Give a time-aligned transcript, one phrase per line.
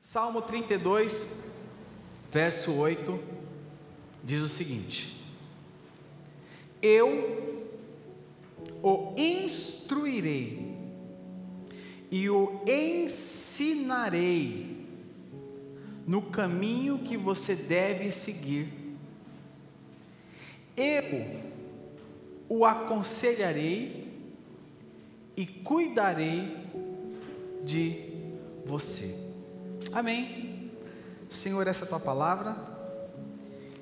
[0.00, 1.44] Salmo 32,
[2.32, 3.20] verso 8,
[4.24, 5.14] diz o seguinte:
[6.80, 7.68] Eu
[8.82, 10.74] o instruirei
[12.10, 13.68] e o ensinarei
[16.06, 18.72] no caminho que você deve seguir.
[20.74, 21.50] Eu
[22.48, 24.08] o aconselharei
[25.36, 26.56] e cuidarei
[27.62, 28.08] de
[28.64, 29.19] você.
[29.92, 30.70] Amém.
[31.28, 32.56] Senhor, essa é a tua palavra.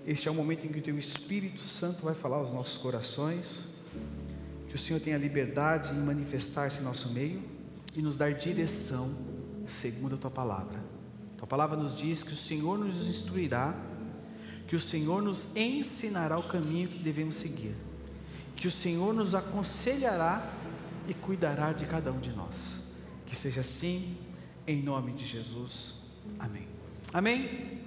[0.06, 3.74] Este é o momento em que o teu Espírito Santo vai falar aos nossos corações.
[4.68, 7.42] Que o Senhor tenha liberdade em manifestar-se em nosso meio
[7.94, 9.14] e nos dar direção
[9.66, 10.80] segundo a tua palavra.
[11.36, 13.74] Tua palavra nos diz que o Senhor nos instruirá,
[14.66, 17.74] que o Senhor nos ensinará o caminho que devemos seguir,
[18.56, 20.50] que o Senhor nos aconselhará
[21.06, 22.80] e cuidará de cada um de nós.
[23.26, 24.16] Que seja assim,
[24.66, 25.97] em nome de Jesus.
[26.38, 26.66] Amém.
[27.12, 27.80] Amém?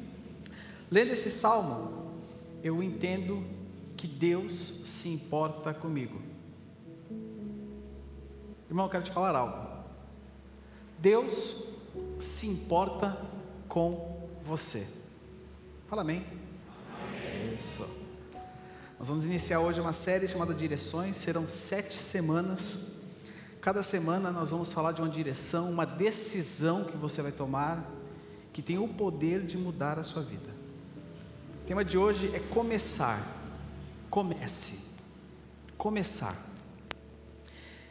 [0.89, 2.11] Lendo esse salmo,
[2.63, 3.45] eu entendo
[3.95, 6.21] que Deus se importa comigo.
[8.69, 9.69] Irmão, eu quero te falar algo.
[10.97, 11.65] Deus
[12.19, 13.17] se importa
[13.67, 14.87] com você.
[15.87, 16.25] Fala amém.
[16.97, 17.55] amém.
[17.55, 17.85] Isso.
[18.97, 21.17] Nós vamos iniciar hoje uma série chamada Direções.
[21.17, 22.87] Serão sete semanas.
[23.59, 27.83] Cada semana nós vamos falar de uma direção, uma decisão que você vai tomar,
[28.53, 30.49] que tem o poder de mudar a sua vida.
[31.63, 33.25] O tema de hoje é começar.
[34.09, 34.79] Comece.
[35.77, 36.35] Começar.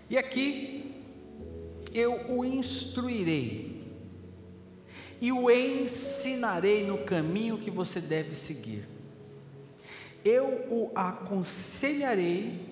[0.08, 0.94] E aqui
[1.92, 3.80] eu o instruirei
[5.20, 8.89] e o ensinarei no caminho que você deve seguir.
[10.24, 12.69] Eu o aconselharei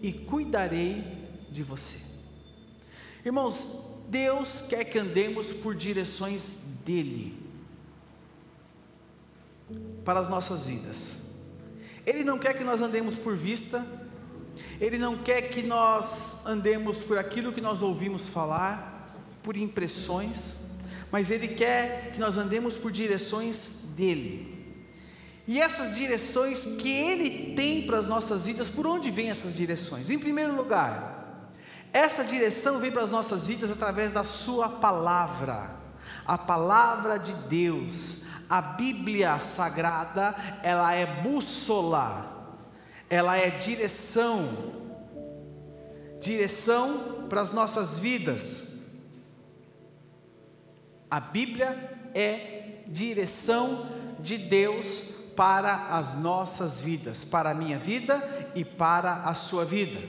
[0.00, 1.04] e cuidarei
[1.50, 1.98] de você.
[3.24, 3.68] Irmãos,
[4.08, 6.58] Deus quer que andemos por direções
[6.88, 7.36] dele
[10.04, 11.18] para as nossas vidas.
[12.06, 13.86] Ele não quer que nós andemos por vista,
[14.80, 19.12] ele não quer que nós andemos por aquilo que nós ouvimos falar,
[19.42, 20.60] por impressões,
[21.12, 24.56] mas Ele quer que nós andemos por direções dEle.
[25.46, 30.10] E essas direções que Ele tem para as nossas vidas, por onde vêm essas direções?
[30.10, 31.52] Em primeiro lugar,
[31.92, 35.77] essa direção vem para as nossas vidas através da Sua palavra,
[36.28, 38.18] a palavra de Deus,
[38.48, 42.38] a Bíblia Sagrada, ela é bússola
[43.10, 44.74] ela é direção,
[46.20, 48.78] direção para as nossas vidas.
[51.10, 53.88] A Bíblia é direção
[54.20, 60.00] de Deus para as nossas vidas, para a minha vida e para a sua vida.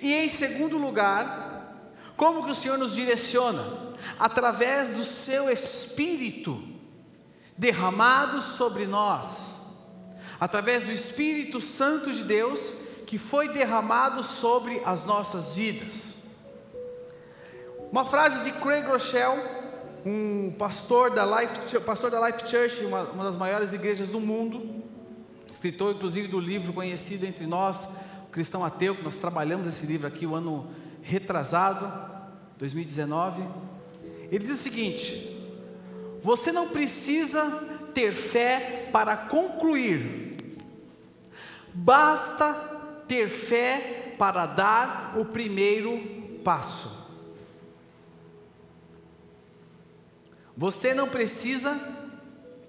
[0.00, 3.83] E em segundo lugar, como que o Senhor nos direciona?
[4.18, 6.62] Através do seu Espírito
[7.56, 9.54] derramado sobre nós
[10.40, 12.72] através do Espírito Santo de Deus
[13.06, 16.22] que foi derramado sobre as nossas vidas.
[17.90, 19.42] Uma frase de Craig Rochelle,
[20.04, 24.82] um pastor da Life, pastor da Life Church, uma, uma das maiores igrejas do mundo,
[25.50, 27.88] escritor inclusive do livro conhecido entre nós,
[28.26, 30.68] o Cristão Ateu, que nós trabalhamos esse livro aqui o ano
[31.02, 31.92] retrasado,
[32.58, 33.42] 2019.
[34.34, 35.36] Ele diz o seguinte:
[36.22, 37.50] Você não precisa
[37.94, 40.24] ter fé para concluir
[41.74, 42.54] Basta
[43.08, 46.00] ter fé para dar o primeiro
[46.44, 47.02] passo.
[50.56, 51.76] Você não precisa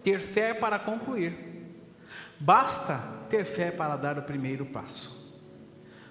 [0.03, 1.37] ter fé para concluir.
[2.39, 2.97] Basta
[3.29, 5.23] ter fé para dar o primeiro passo.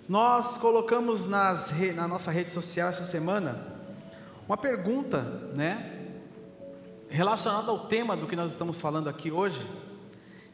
[0.08, 3.73] Nós colocamos nas, na nossa rede social essa semana
[4.46, 5.22] uma pergunta,
[5.54, 6.00] né?
[7.08, 9.64] Relacionada ao tema do que nós estamos falando aqui hoje.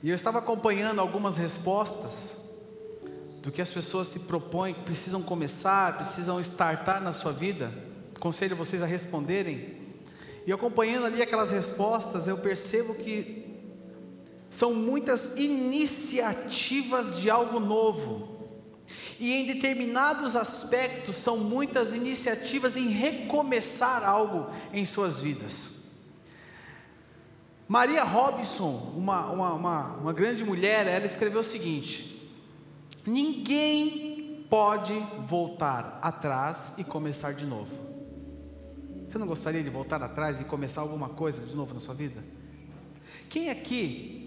[0.03, 2.37] E eu estava acompanhando algumas respostas
[3.43, 7.73] do que as pessoas se propõem, precisam começar, precisam startar na sua vida.
[8.19, 9.78] Conselho vocês a responderem.
[10.47, 13.47] E acompanhando ali aquelas respostas, eu percebo que
[14.48, 18.40] são muitas iniciativas de algo novo.
[19.21, 25.91] E em determinados aspectos, são muitas iniciativas em recomeçar algo em suas vidas.
[27.69, 32.33] Maria Robson, uma, uma, uma, uma grande mulher, ela escreveu o seguinte:
[33.07, 34.95] Ninguém pode
[35.27, 37.77] voltar atrás e começar de novo.
[39.07, 42.25] Você não gostaria de voltar atrás e começar alguma coisa de novo na sua vida?
[43.28, 44.20] Quem aqui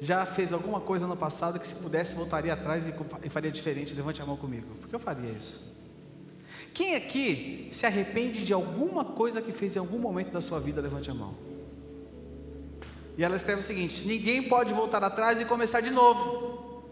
[0.00, 3.94] já fez alguma coisa no passado que se pudesse voltaria atrás e faria diferente?
[3.94, 5.74] Levante a mão comigo, porque eu faria isso.
[6.74, 10.80] Quem aqui se arrepende de alguma coisa que fez em algum momento da sua vida?
[10.80, 11.34] Levante a mão.
[13.16, 16.84] E ela escreve o seguinte: ninguém pode voltar atrás e começar de novo.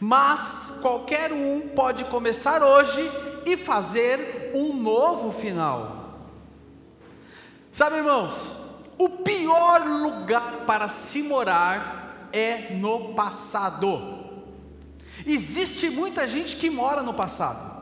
[0.00, 3.00] Mas qualquer um pode começar hoje
[3.46, 6.18] e fazer um novo final.
[7.70, 8.52] Sabe, irmãos,
[8.98, 12.01] o pior lugar para se morar
[12.32, 14.22] é no passado.
[15.26, 17.72] Existe muita gente que mora no passado.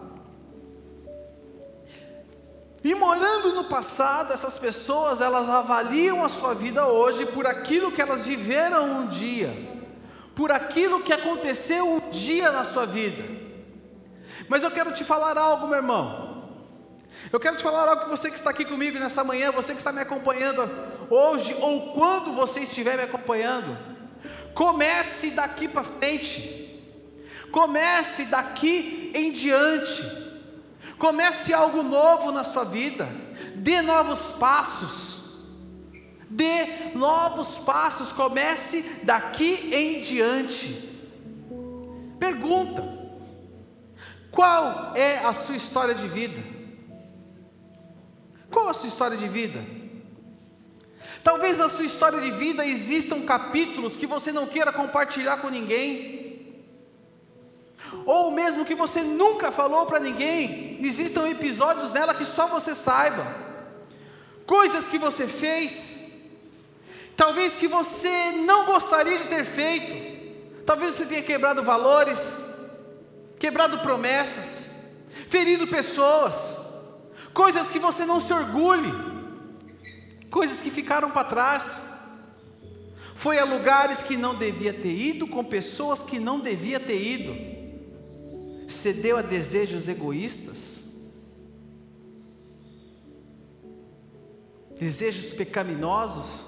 [2.82, 8.00] E morando no passado, essas pessoas, elas avaliam a sua vida hoje por aquilo que
[8.00, 9.55] elas viveram um dia,
[10.35, 13.23] por aquilo que aconteceu um dia na sua vida.
[14.49, 16.31] Mas eu quero te falar algo, meu irmão.
[17.31, 19.79] Eu quero te falar algo que você que está aqui comigo nessa manhã, você que
[19.79, 20.69] está me acompanhando
[21.11, 23.76] hoje ou quando você estiver me acompanhando,
[24.55, 26.69] comece daqui para frente.
[27.50, 30.20] Comece daqui em diante
[31.00, 33.08] Comece algo novo na sua vida,
[33.56, 35.23] dê novos passos,
[36.29, 40.91] dê novos passos, comece daqui em diante.
[42.19, 42.87] Pergunta:
[44.31, 46.38] qual é a sua história de vida?
[48.50, 49.64] Qual a sua história de vida?
[51.22, 56.20] Talvez na sua história de vida existam capítulos que você não queira compartilhar com ninguém.
[58.06, 63.26] Ou mesmo que você nunca falou para ninguém, existam episódios dela que só você saiba,
[64.46, 65.99] coisas que você fez,
[67.17, 72.34] talvez que você não gostaria de ter feito, talvez você tenha quebrado valores,
[73.38, 74.70] quebrado promessas,
[75.28, 76.56] ferido pessoas,
[77.34, 79.10] coisas que você não se orgulhe,
[80.31, 81.82] coisas que ficaram para trás.
[83.15, 87.50] Foi a lugares que não devia ter ido, com pessoas que não devia ter ido.
[88.67, 90.85] Cedeu a desejos egoístas,
[94.79, 96.47] desejos pecaminosos,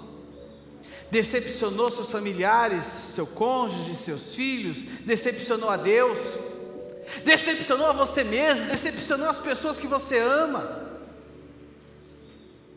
[1.10, 6.38] decepcionou seus familiares, seu cônjuge, seus filhos, decepcionou a Deus,
[7.22, 10.91] decepcionou a você mesmo, decepcionou as pessoas que você ama.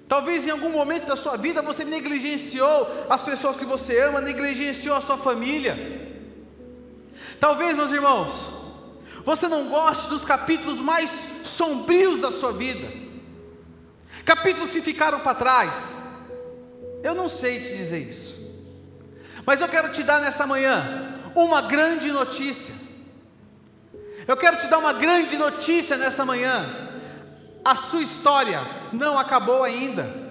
[0.07, 4.95] Talvez em algum momento da sua vida você negligenciou as pessoas que você ama, negligenciou
[4.95, 5.75] a sua família.
[7.39, 8.49] Talvez, meus irmãos,
[9.25, 12.87] você não goste dos capítulos mais sombrios da sua vida,
[14.23, 15.97] capítulos que ficaram para trás.
[17.03, 18.39] Eu não sei te dizer isso,
[19.45, 22.73] mas eu quero te dar nessa manhã uma grande notícia.
[24.27, 26.84] Eu quero te dar uma grande notícia nessa manhã.
[27.65, 28.61] A sua história
[28.93, 30.23] não acabou ainda.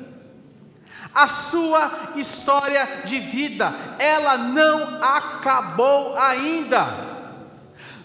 [1.13, 7.13] A sua história de vida, ela não acabou ainda.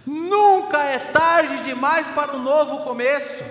[0.06, 3.44] Nunca é tarde demais para um novo começo.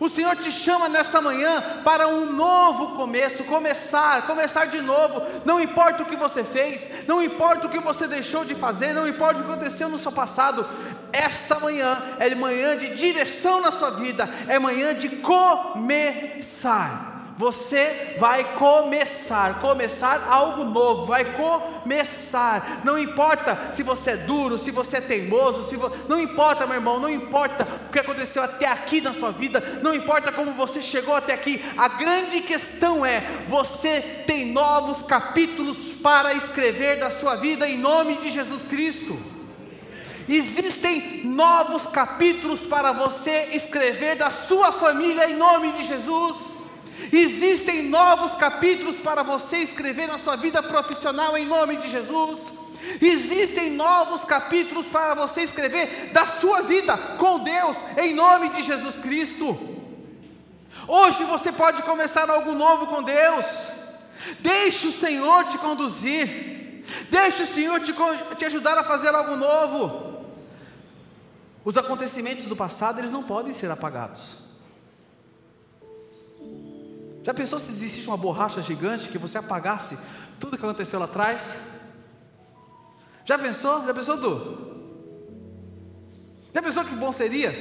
[0.00, 5.22] O Senhor te chama nessa manhã para um novo começo, começar, começar de novo.
[5.44, 9.08] Não importa o que você fez, não importa o que você deixou de fazer, não
[9.08, 10.66] importa o que aconteceu no seu passado.
[11.12, 17.08] Esta manhã é manhã de direção na sua vida, é manhã de começar
[17.38, 22.80] você vai começar, começar algo novo, vai começar.
[22.82, 25.88] Não importa se você é duro, se você é teimoso, se vo...
[26.08, 29.94] não importa, meu irmão, não importa o que aconteceu até aqui na sua vida, não
[29.94, 31.64] importa como você chegou até aqui.
[31.76, 38.16] A grande questão é: você tem novos capítulos para escrever da sua vida em nome
[38.16, 39.16] de Jesus Cristo.
[40.28, 46.50] Existem novos capítulos para você escrever da sua família em nome de Jesus.
[47.10, 52.52] Existem novos capítulos para você escrever na sua vida profissional em nome de Jesus.
[53.00, 58.98] Existem novos capítulos para você escrever da sua vida com Deus em nome de Jesus
[58.98, 59.58] Cristo.
[60.86, 63.68] Hoje você pode começar algo novo com Deus.
[64.40, 66.84] Deixe o Senhor te conduzir.
[67.10, 67.94] Deixe o Senhor te,
[68.36, 70.07] te ajudar a fazer algo novo.
[71.68, 74.38] Os acontecimentos do passado, eles não podem ser apagados.
[77.22, 79.98] Já pensou se existisse uma borracha gigante que você apagasse
[80.40, 81.58] tudo que aconteceu lá atrás?
[83.26, 83.84] Já pensou?
[83.86, 84.32] Já pensou, Du?
[86.54, 87.52] Já pensou que bom seria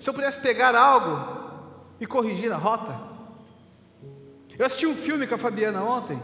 [0.00, 2.98] se eu pudesse pegar algo e corrigir a rota?
[4.58, 6.18] Eu assisti um filme com a Fabiana ontem.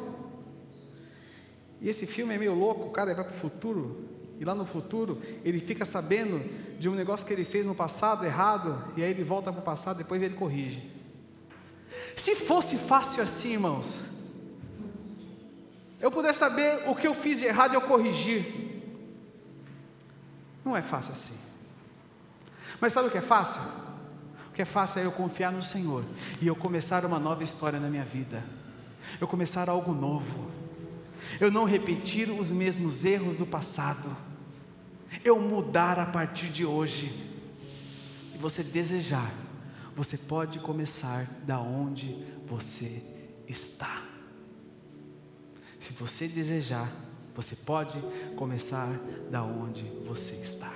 [1.79, 4.65] E esse filme é meio louco, o cara vai para o futuro, e lá no
[4.65, 6.43] futuro ele fica sabendo
[6.79, 9.65] de um negócio que ele fez no passado errado, e aí ele volta para o
[9.65, 10.91] passado, depois ele corrige.
[12.15, 14.05] Se fosse fácil assim, irmãos,
[16.01, 18.83] eu puder saber o que eu fiz de errado e eu corrigir,
[20.65, 21.35] não é fácil assim.
[22.81, 23.63] Mas sabe o que é fácil?
[24.51, 26.05] O que é fácil é eu confiar no Senhor
[26.41, 28.45] e eu começar uma nova história na minha vida,
[29.21, 30.51] eu começar algo novo,
[31.41, 34.17] eu não repetir os mesmos erros do passado,
[35.25, 37.29] eu mudar a partir de hoje.
[38.27, 39.33] Se você desejar,
[39.97, 43.03] você pode começar da onde você
[43.47, 44.05] está.
[45.79, 46.93] Se você desejar,
[47.35, 47.99] você pode
[48.37, 48.99] começar
[49.31, 50.73] da onde você está.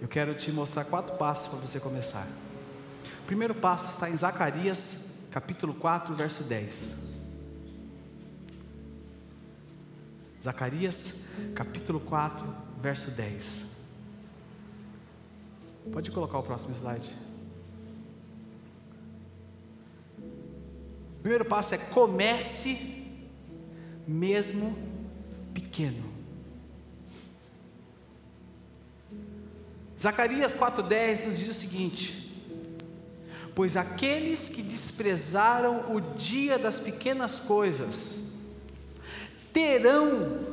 [0.00, 2.26] Eu quero te mostrar quatro passos para você começar.
[3.22, 6.92] O primeiro passo está em Zacarias, capítulo 4, verso 10.
[10.42, 11.14] Zacarias,
[11.54, 13.64] capítulo 4, verso 10.
[15.90, 17.16] Pode colocar o próximo slide.
[21.18, 23.02] O primeiro passo é comece
[24.06, 24.76] mesmo
[25.54, 26.12] pequeno.
[29.98, 32.04] Zacarias 4,10 nos diz o seguinte:
[33.54, 38.18] Pois aqueles que desprezaram o dia das pequenas coisas
[39.54, 40.43] terão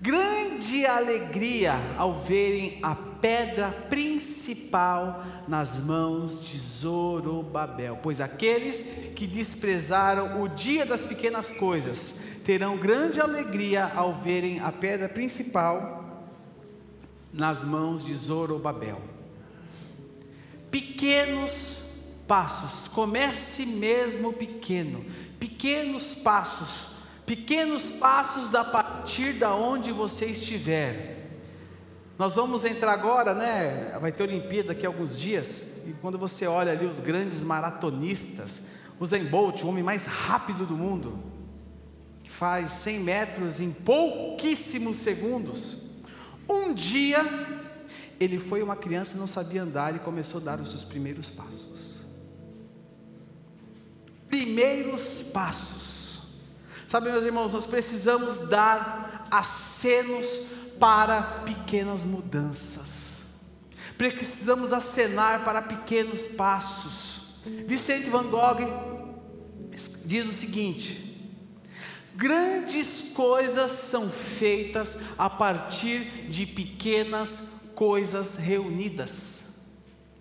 [0.00, 7.98] grande alegria ao verem a pedra principal nas mãos de Zorobabel.
[8.02, 8.82] Pois aqueles
[9.14, 15.98] que desprezaram o dia das pequenas coisas terão grande alegria ao verem a pedra principal
[17.32, 19.00] nas mãos de Zorobabel.
[20.70, 21.80] Pequenos
[22.26, 25.04] passos, comece mesmo pequeno,
[25.40, 26.97] pequenos passos,
[27.28, 31.28] pequenos passos da partir da onde você estiver.
[32.18, 33.98] Nós vamos entrar agora, né?
[34.00, 38.62] Vai ter Olimpíada daqui a alguns dias, e quando você olha ali os grandes maratonistas,
[38.98, 41.22] o Zen Bolt, o homem mais rápido do mundo,
[42.24, 45.82] que faz 100 metros em pouquíssimos segundos.
[46.48, 47.22] Um dia,
[48.18, 51.28] ele foi uma criança e não sabia andar e começou a dar os seus primeiros
[51.28, 52.06] passos.
[54.28, 56.07] Primeiros passos.
[56.88, 60.26] Sabe, meus irmãos, nós precisamos dar acenos
[60.80, 63.24] para pequenas mudanças.
[63.98, 67.20] Precisamos acenar para pequenos passos.
[67.66, 69.18] Vicente Van Gogh
[70.06, 71.30] diz o seguinte:
[72.16, 79.44] grandes coisas são feitas a partir de pequenas coisas reunidas.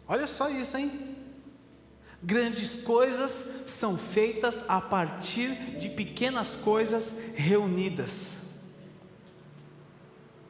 [0.05, 1.06] Olha só isso, hein?
[2.21, 8.37] Grandes coisas são feitas a partir de pequenas coisas reunidas.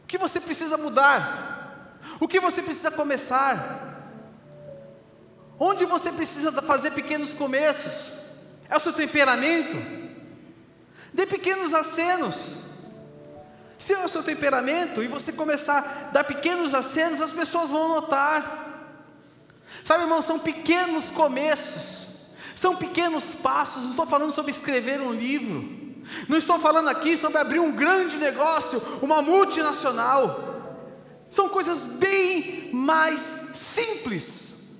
[0.04, 2.00] O que você precisa mudar?
[2.20, 3.86] O que você precisa começar?
[5.60, 8.14] Onde você precisa fazer pequenos começos?
[8.70, 9.78] É o seu temperamento?
[11.14, 12.54] Dê pequenos acenos.
[13.78, 17.90] Se é o seu temperamento e você começar a dar pequenos acenos, as pessoas vão
[17.90, 18.67] notar.
[19.88, 22.10] Sabe, irmão, são pequenos começos,
[22.54, 23.84] são pequenos passos.
[23.84, 25.64] Não estou falando sobre escrever um livro.
[26.28, 30.84] Não estou falando aqui sobre abrir um grande negócio, uma multinacional.
[31.30, 34.76] São coisas bem mais simples.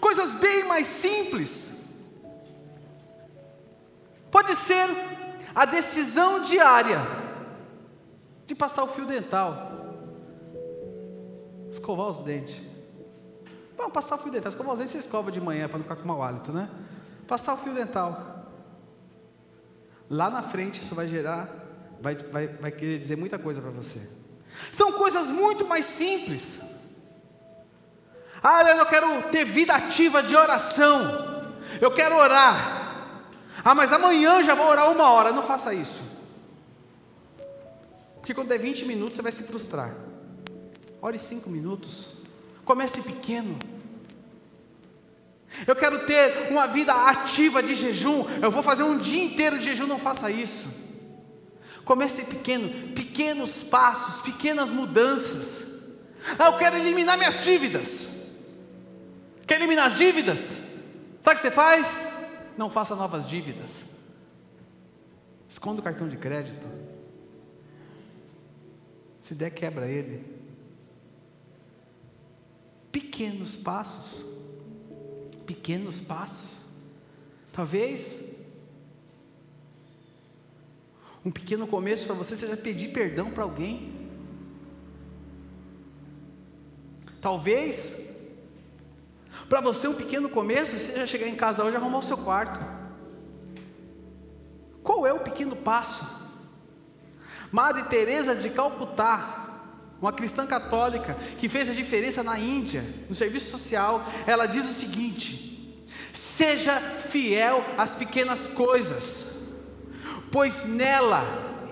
[0.00, 1.76] Coisas bem mais simples.
[4.30, 4.88] Pode ser
[5.52, 7.00] a decisão diária
[8.46, 9.72] de passar o fio dental,
[11.72, 12.73] escovar os dentes.
[13.76, 15.96] Vamos passar o fio dental, escovar os dentes você escova de manhã para não ficar
[15.96, 16.70] com mau hálito, né?
[17.26, 18.50] Passar o fio dental.
[20.08, 21.48] Lá na frente isso vai gerar,
[22.00, 24.00] vai, vai, vai querer dizer muita coisa para você.
[24.70, 26.60] São coisas muito mais simples.
[28.42, 31.54] Ah, eu quero ter vida ativa de oração.
[31.80, 33.32] Eu quero orar.
[33.64, 35.32] Ah, mas amanhã já vou orar uma hora.
[35.32, 36.04] Não faça isso.
[38.16, 39.94] Porque quando der 20 minutos você vai se frustrar.
[41.00, 42.13] Ore 5 minutos.
[42.64, 43.58] Comece pequeno.
[45.66, 48.26] Eu quero ter uma vida ativa de jejum.
[48.42, 49.86] Eu vou fazer um dia inteiro de jejum.
[49.86, 50.68] Não faça isso.
[51.84, 55.64] Comece pequeno, pequenos passos, pequenas mudanças.
[56.38, 58.08] Ah, eu quero eliminar minhas dívidas.
[59.46, 60.60] Quer eliminar as dívidas?
[61.22, 62.06] Sabe o que você faz?
[62.56, 63.84] Não faça novas dívidas.
[65.48, 66.66] Esconda o cartão de crédito.
[69.20, 70.33] Se der, quebra ele.
[72.94, 74.34] Pequenos passos
[75.44, 76.62] pequenos passos.
[77.52, 78.32] Talvez
[81.24, 84.10] um pequeno começo para você seja pedir perdão para alguém.
[87.20, 88.10] Talvez
[89.48, 92.60] para você um pequeno começo seja chegar em casa hoje e arrumar o seu quarto.
[94.82, 96.04] Qual é o pequeno passo?
[97.50, 99.43] Madre Teresa de Calcutá
[100.00, 104.74] uma cristã católica que fez a diferença na Índia, no serviço social, ela diz o
[104.74, 109.26] seguinte: seja fiel às pequenas coisas,
[110.30, 111.24] pois nela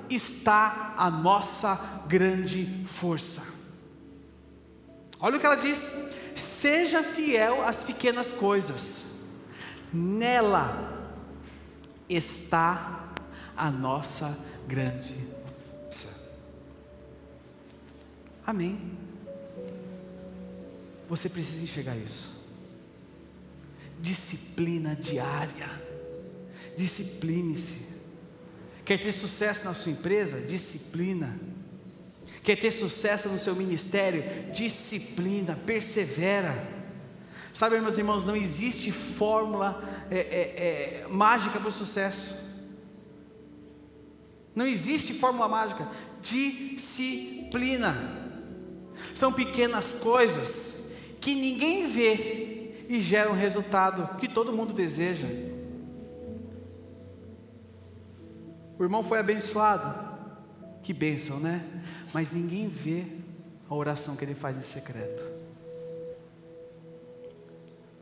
[0.09, 3.43] está a nossa grande força.
[5.19, 5.93] Olha o que ela diz:
[6.35, 9.05] seja fiel às pequenas coisas,
[9.93, 11.11] nela
[12.09, 13.11] está
[13.57, 15.32] a nossa grande
[18.47, 18.81] Amém.
[21.09, 22.33] Você precisa enxergar isso.
[24.01, 25.71] Disciplina diária.
[26.77, 27.87] Discipline-se.
[28.85, 30.41] Quer ter sucesso na sua empresa?
[30.41, 31.39] Disciplina.
[32.43, 34.25] Quer ter sucesso no seu ministério?
[34.53, 36.83] Disciplina, persevera.
[37.53, 42.37] Sabe, meus irmãos, não existe fórmula é, é, é, mágica para o sucesso.
[44.55, 45.89] Não existe fórmula mágica.
[46.21, 48.22] Disciplina.
[49.15, 50.91] São pequenas coisas
[51.21, 55.29] que ninguém vê e geram resultado que todo mundo deseja.
[58.79, 60.11] O irmão foi abençoado.
[60.83, 61.65] Que bênção, né?
[62.13, 63.07] mas ninguém vê
[63.69, 65.25] a oração que ele faz em secreto.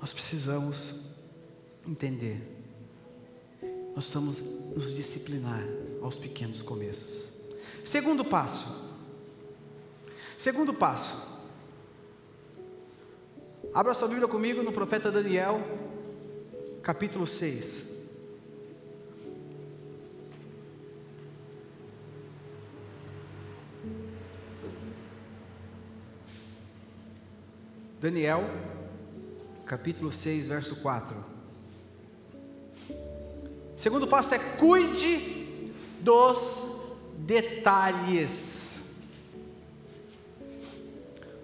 [0.00, 1.14] Nós precisamos
[1.86, 2.40] entender,
[3.94, 4.42] nós precisamos
[4.74, 5.62] nos disciplinar
[6.02, 7.32] aos pequenos começos.
[7.84, 8.89] Segundo passo,
[10.40, 11.20] segundo passo,
[13.74, 15.60] abra sua Bíblia comigo no profeta Daniel,
[16.82, 17.90] capítulo 6.
[28.00, 28.48] Daniel,
[29.66, 31.22] capítulo 6, verso 4.
[33.76, 35.70] Segundo passo é cuide
[36.00, 36.64] dos
[37.18, 38.79] detalhes.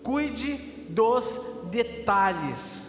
[0.07, 0.57] Cuide
[0.89, 2.85] dos detalhes.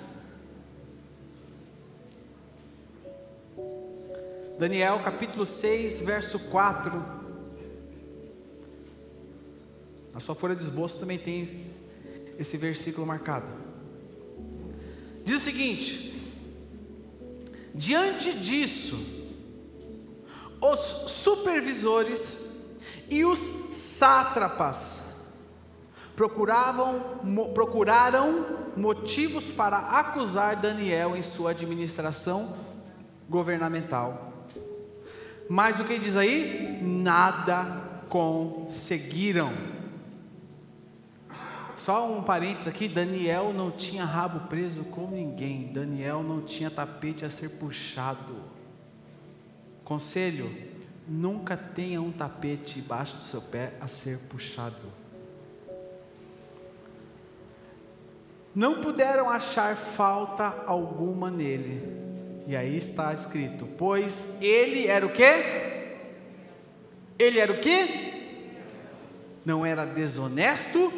[4.59, 7.03] Daniel capítulo 6, verso 4.
[10.13, 11.65] Na sua folha de esboço também tem
[12.37, 13.47] esse versículo marcado.
[15.25, 16.21] Diz o seguinte:
[17.73, 18.95] diante disso,
[20.61, 22.47] os supervisores
[23.09, 23.39] e os
[23.71, 25.06] sátrapas
[26.17, 26.99] procuravam,
[27.53, 32.57] procuraram motivos para acusar Daniel em sua administração
[33.29, 34.33] governamental.
[35.47, 36.79] Mas o que diz aí?
[36.81, 39.53] Nada conseguiram.
[41.75, 47.25] Só um parênteses aqui: Daniel não tinha rabo preso com ninguém, Daniel não tinha tapete
[47.25, 48.33] a ser puxado.
[49.83, 50.51] Conselho:
[51.07, 55.06] nunca tenha um tapete embaixo do seu pé a ser puxado.
[58.57, 61.95] Não puderam achar falta alguma nele.
[62.47, 65.93] E aí está escrito: pois ele era o quê?
[67.19, 68.47] Ele era o quê?
[69.45, 70.91] Não era desonesto,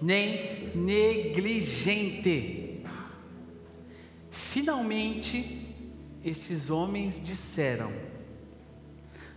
[0.00, 2.82] nem negligente.
[4.30, 5.76] Finalmente,
[6.24, 7.92] esses homens disseram: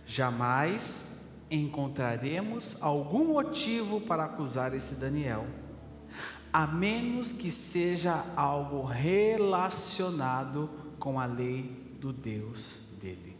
[0.06, 1.06] Jamais
[1.50, 5.44] encontraremos algum motivo para acusar esse Daniel,
[6.52, 13.36] a menos que seja algo relacionado com a lei do Deus dele.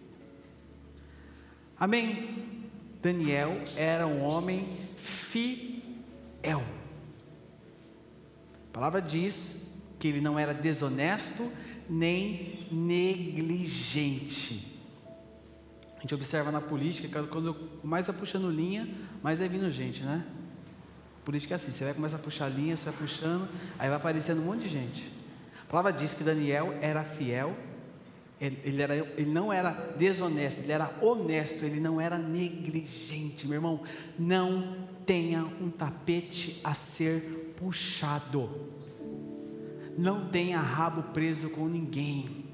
[1.79, 2.69] Amém?
[3.01, 6.63] Daniel era um homem fiel.
[8.69, 9.67] A palavra diz
[9.99, 11.51] que ele não era desonesto
[11.89, 14.77] nem negligente.
[15.97, 18.89] A gente observa na política, quando mais vai puxando linha,
[19.23, 20.25] mais vai vindo gente, né?
[21.29, 23.47] Política é assim, você vai começar a puxar linha, você vai puxando,
[23.79, 25.13] aí vai aparecendo um monte de gente.
[25.63, 27.55] A palavra diz que Daniel era fiel,
[28.41, 33.47] ele, era, ele não era desonesto, ele era honesto, ele não era negligente.
[33.47, 33.83] Meu irmão,
[34.19, 38.49] não tenha um tapete a ser puxado.
[39.99, 42.47] Não tenha rabo preso com ninguém.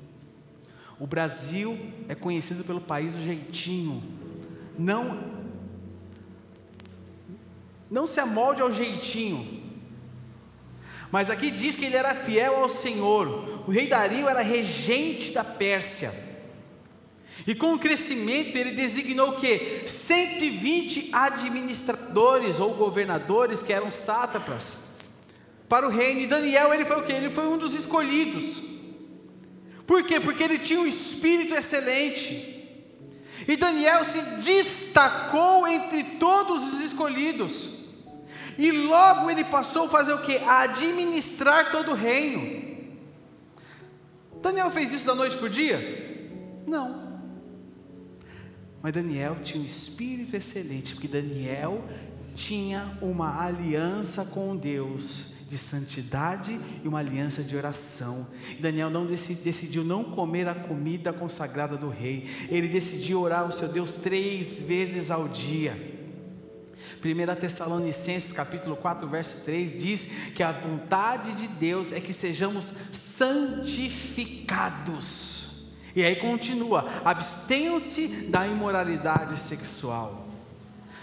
[0.99, 4.03] O Brasil é conhecido pelo país do jeitinho.
[4.77, 5.34] Não
[7.95, 9.63] não se amolde ao jeitinho.
[11.13, 13.63] Mas aqui diz que ele era fiel ao Senhor.
[13.69, 16.13] O rei Dario era regente da Pérsia.
[17.47, 19.85] E com o crescimento ele designou o que?
[19.87, 24.77] 120 administradores ou governadores que eram sátrapas
[25.69, 26.21] para o reino.
[26.21, 27.13] E Daniel, ele foi o que?
[27.13, 28.61] Ele foi um dos escolhidos.
[29.87, 30.19] Por quê?
[30.19, 32.61] Porque ele tinha um espírito excelente.
[33.47, 37.84] E Daniel se destacou entre todos os escolhidos.
[38.59, 40.37] E logo ele passou a fazer o que?
[40.37, 42.63] A administrar todo o reino.
[44.41, 46.63] Daniel fez isso da noite para o dia?
[46.67, 47.21] Não.
[48.83, 51.83] Mas Daniel tinha um espírito excelente, porque Daniel
[52.35, 58.27] tinha uma aliança com Deus de santidade e uma aliança de oração.
[58.61, 62.29] Daniel não decidiu não comer a comida consagrada do rei.
[62.51, 65.94] Ele decidiu orar ao seu Deus três vezes ao dia.
[67.05, 72.73] 1 Tessalonicenses capítulo 4, verso 3 diz que a vontade de Deus é que sejamos
[72.91, 75.51] santificados.
[75.95, 80.27] E aí continua: abstenham-se da imoralidade sexual.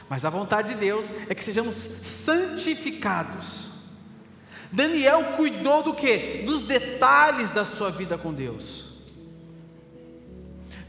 [0.10, 3.70] Mas a vontade de Deus é que sejamos santificados.
[4.72, 6.42] Daniel cuidou do que?
[6.46, 8.90] Dos detalhes da sua vida com Deus.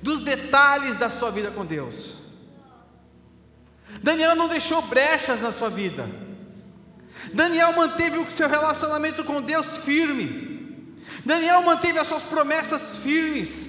[0.00, 2.21] Dos detalhes da sua vida com Deus.
[4.00, 6.08] Daniel não deixou brechas na sua vida.
[7.32, 10.96] Daniel manteve o seu relacionamento com Deus firme.
[11.24, 13.68] Daniel manteve as suas promessas firmes.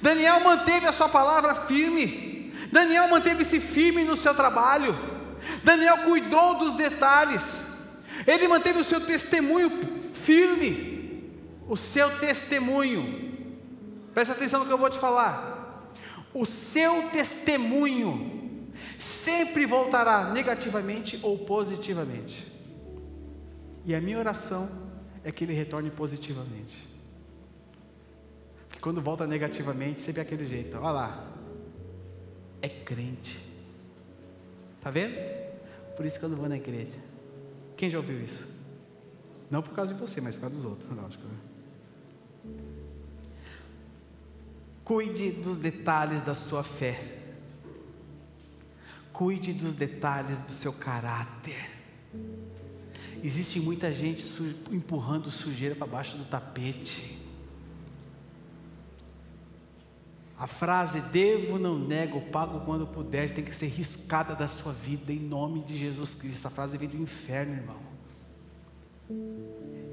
[0.00, 2.52] Daniel manteve a sua palavra firme.
[2.70, 4.98] Daniel manteve-se firme no seu trabalho.
[5.62, 7.60] Daniel cuidou dos detalhes.
[8.26, 9.70] Ele manteve o seu testemunho
[10.12, 11.30] firme.
[11.68, 13.32] O seu testemunho.
[14.12, 15.92] Presta atenção no que eu vou te falar.
[16.34, 18.41] O seu testemunho
[18.98, 22.50] sempre voltará negativamente ou positivamente.
[23.84, 24.68] E a minha oração
[25.24, 26.88] é que ele retorne positivamente.
[28.68, 30.76] Porque quando volta negativamente, sempre é aquele jeito.
[30.76, 31.26] Olha lá.
[32.60, 33.44] É crente.
[34.80, 35.16] Tá vendo?
[35.96, 36.98] Por isso que eu não vou na igreja.
[37.76, 38.48] Quem já ouviu isso?
[39.50, 41.24] Não por causa de você, mas por causa dos outros, lógico.
[41.26, 41.34] Né?
[44.84, 47.21] Cuide dos detalhes da sua fé.
[49.12, 51.70] Cuide dos detalhes do seu caráter.
[53.22, 57.18] Existe muita gente su empurrando sujeira para baixo do tapete.
[60.36, 65.12] A frase devo, não nego, pago quando puder, tem que ser riscada da sua vida
[65.12, 66.48] em nome de Jesus Cristo.
[66.48, 67.80] A frase vem do inferno, irmão.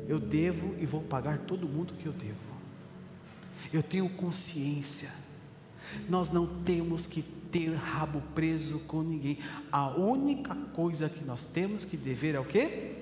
[0.07, 2.49] Eu devo e vou pagar todo mundo que eu devo.
[3.71, 5.11] Eu tenho consciência.
[6.07, 9.39] Nós não temos que ter rabo preso com ninguém.
[9.71, 12.95] A única coisa que nós temos que dever é o quê?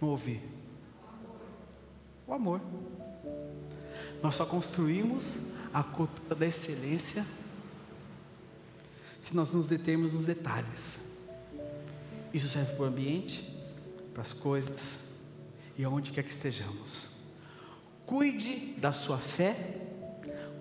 [0.00, 0.42] Ouvir.
[2.26, 2.60] O amor.
[4.22, 5.38] Nós só construímos
[5.72, 7.24] a cultura da excelência
[9.20, 11.00] se nós nos determos nos detalhes.
[12.32, 13.54] Isso serve para o ambiente,
[14.12, 15.00] para as coisas
[15.76, 17.10] e aonde quer que estejamos.
[18.04, 19.87] Cuide da sua fé,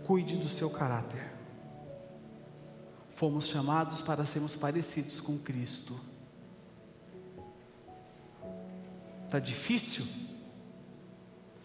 [0.08, 1.22] cuide do seu caráter.
[3.10, 6.00] Fomos chamados para sermos parecidos com Cristo.
[9.26, 10.06] Está difícil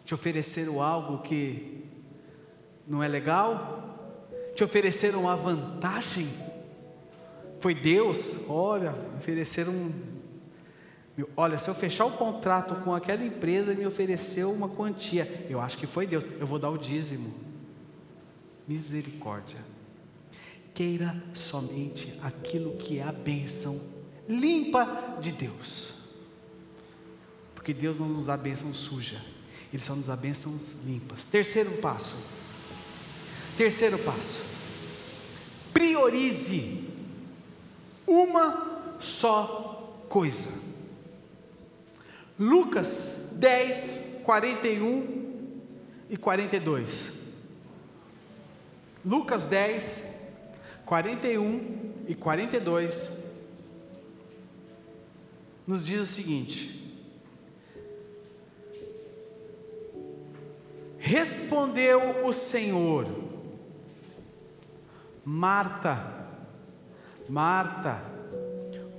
[0.04, 1.86] te oferecer algo que
[2.84, 4.26] não é legal?
[4.56, 6.28] Te ofereceram uma vantagem?
[7.60, 8.36] Foi Deus?
[8.48, 9.92] Olha, ofereceram.
[11.36, 15.46] Olha, se eu fechar o contrato com aquela empresa, ele me ofereceu uma quantia.
[15.48, 16.26] Eu acho que foi Deus.
[16.40, 17.51] Eu vou dar o dízimo.
[18.72, 19.62] Misericórdia.
[20.72, 23.78] Queira somente aquilo que é a bênção
[24.26, 25.92] limpa de Deus.
[27.54, 29.22] Porque Deus não nos dá bênção suja,
[29.70, 31.26] Ele só nos dá bênçãos limpas.
[31.26, 32.16] Terceiro passo.
[33.58, 34.42] Terceiro passo:
[35.74, 36.88] priorize
[38.06, 40.58] uma só coisa.
[42.38, 45.60] Lucas 10, 41
[46.08, 47.21] e 42.
[49.04, 50.06] Lucas 10,
[50.86, 53.20] 41 e 42
[55.66, 56.82] nos diz o seguinte:
[60.98, 63.06] Respondeu o Senhor,
[65.24, 66.26] Marta,
[67.28, 68.00] Marta,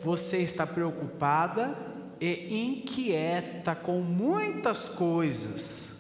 [0.01, 1.77] você está preocupada
[2.19, 5.93] e inquieta com muitas coisas.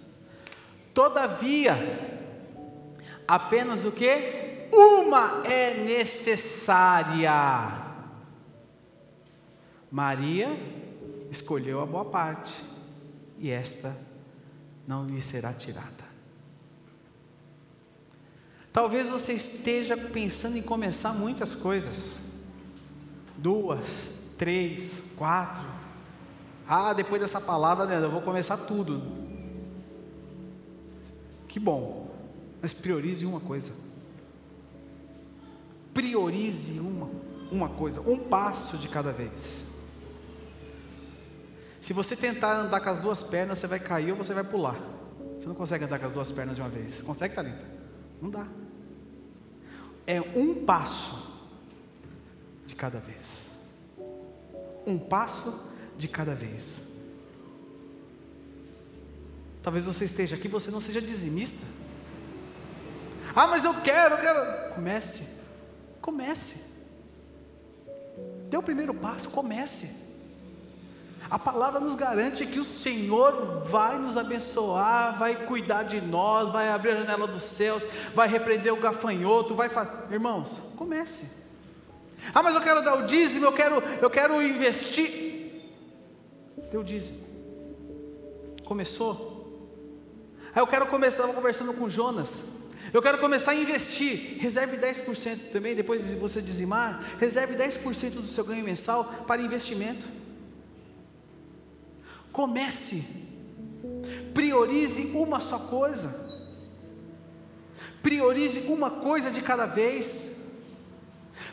[0.93, 2.12] Todavia,
[3.27, 4.69] apenas o que?
[4.73, 7.31] Uma é necessária.
[9.91, 10.49] Maria
[11.29, 12.63] escolheu a boa parte,
[13.37, 13.95] e esta
[14.87, 16.03] não lhe será tirada.
[18.71, 22.17] Talvez você esteja pensando em começar muitas coisas.
[23.37, 25.63] Duas, três, quatro.
[26.67, 28.99] Ah, depois dessa palavra, Leandro, eu vou começar tudo.
[31.47, 32.02] Que bom.
[32.63, 33.73] Mas priorize uma coisa.
[35.93, 37.09] Priorize uma,
[37.51, 39.65] uma coisa, um passo de cada vez.
[41.81, 44.79] Se você tentar andar com as duas pernas, você vai cair ou você vai pular.
[45.37, 47.01] Você não consegue andar com as duas pernas de uma vez.
[47.01, 47.65] Consegue, Thalita?
[48.21, 48.47] Não dá.
[50.07, 51.21] É um passo
[52.65, 53.51] de cada vez.
[54.87, 55.53] Um passo
[55.97, 56.87] de cada vez.
[59.61, 61.82] Talvez você esteja aqui, você não seja dizimista.
[63.35, 64.73] Ah, mas eu quero, eu quero.
[64.75, 65.27] Comece.
[66.01, 66.63] Comece.
[68.49, 70.03] Dê o primeiro passo, comece.
[71.29, 76.69] A palavra nos garante que o Senhor vai nos abençoar, vai cuidar de nós, vai
[76.69, 79.69] abrir a janela dos céus, vai repreender o gafanhoto, vai.
[80.11, 81.31] Irmãos, comece.
[82.33, 85.71] Ah, mas eu quero dar o dízimo, eu quero, eu quero investir.
[86.69, 87.23] Dê o dízimo.
[88.63, 89.33] Começou?
[90.53, 92.43] Aí eu quero começar, conversando com Jonas.
[92.91, 94.37] Eu quero começar a investir.
[94.39, 100.07] Reserve 10% também, depois de você dizimar, reserve 10% do seu ganho mensal para investimento.
[102.31, 103.05] Comece.
[104.33, 106.23] Priorize uma só coisa.
[108.01, 110.31] Priorize uma coisa de cada vez.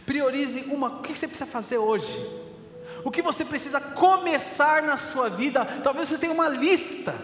[0.07, 0.89] Priorize uma.
[0.99, 2.27] O que você precisa fazer hoje?
[3.05, 5.65] O que você precisa começar na sua vida?
[5.65, 7.15] Talvez você tenha uma lista.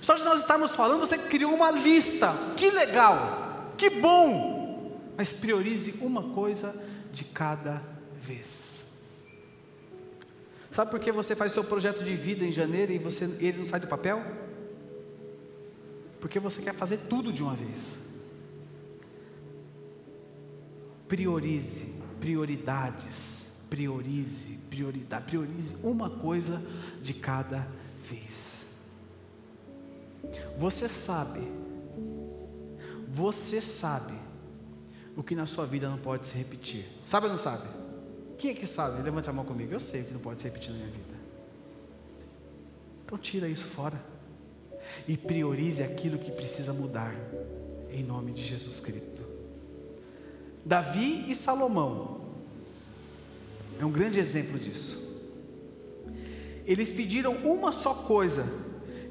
[0.00, 2.34] Só de nós estarmos falando, você criou uma lista.
[2.56, 3.43] Que legal,
[3.76, 5.00] que bom.
[5.16, 6.74] Mas priorize uma coisa
[7.12, 7.82] de cada
[8.16, 8.84] vez.
[10.70, 13.64] Sabe por que você faz seu projeto de vida em janeiro e você, ele não
[13.64, 14.24] sai do papel?
[16.18, 17.96] Porque você quer fazer tudo de uma vez.
[21.06, 26.60] Priorize, prioridades, priorize, prioridade, priorize uma coisa
[27.00, 27.68] de cada
[28.00, 28.66] vez.
[30.58, 31.40] Você sabe,
[33.14, 34.14] você sabe
[35.16, 36.84] o que na sua vida não pode se repetir.
[37.06, 37.62] Sabe ou não sabe?
[38.36, 39.00] Quem é que sabe?
[39.00, 39.72] Levante a mão comigo.
[39.72, 41.14] Eu sei que não pode se repetir na minha vida.
[43.04, 44.04] Então tira isso fora.
[45.06, 47.14] E priorize aquilo que precisa mudar.
[47.88, 49.22] Em nome de Jesus Cristo.
[50.64, 52.32] Davi e Salomão.
[53.78, 55.04] É um grande exemplo disso.
[56.66, 58.44] Eles pediram uma só coisa.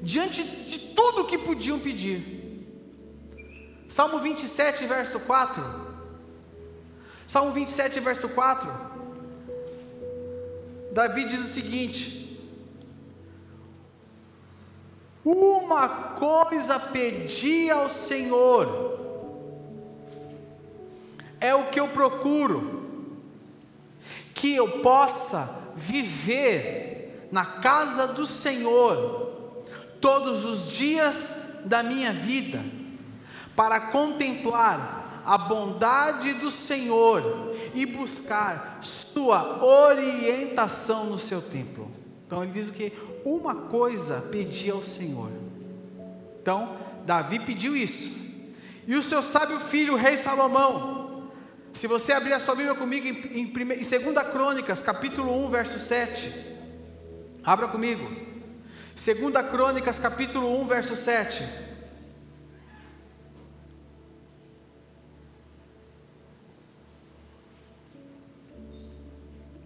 [0.02, 2.33] Diante de tudo que podiam pedir.
[3.94, 5.62] Salmo 27, verso 4.
[7.28, 8.68] Salmo 27, verso 4.
[10.90, 12.36] Davi diz o seguinte:
[15.24, 18.98] Uma coisa pedi ao Senhor,
[21.38, 23.20] é o que eu procuro,
[24.34, 29.62] que eu possa viver na casa do Senhor
[30.00, 32.60] todos os dias da minha vida,
[33.56, 41.90] para contemplar a bondade do Senhor e buscar sua orientação no seu templo.
[42.26, 42.92] Então ele diz que
[43.24, 45.30] uma coisa pedia ao Senhor.
[46.42, 48.12] Então, Davi pediu isso.
[48.86, 51.30] E o seu sábio filho, o rei Salomão,
[51.72, 55.78] se você abrir a sua Bíblia comigo em, em, em 2 Crônicas, capítulo 1, verso
[55.78, 56.32] 7.
[57.42, 58.04] Abra comigo.
[58.94, 61.42] 2 Crônicas, capítulo 1, verso 7.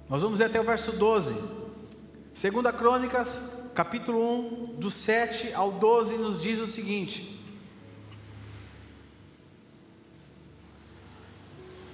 [0.08, 1.36] Nós vamos ir até o verso 12.
[2.32, 3.44] Segunda Crônicas,
[3.74, 7.38] capítulo 1, do 7 ao 12, nos diz o seguinte: